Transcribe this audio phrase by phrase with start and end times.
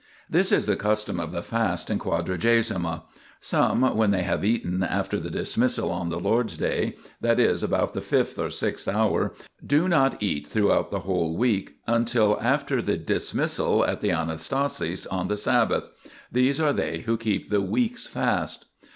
[0.27, 3.03] This is the custom of the fast in Quadragesima:
[3.39, 7.93] some, when they have eaten after the dismissal on the Lord's Day, that is, about
[7.93, 12.97] the fifth or sixth hour, do not eat throughout the whole week until after the
[12.97, 15.87] dismissal at the Anastasis on the Sabbath;
[16.31, 18.65] these are they who keep the weeks' fast.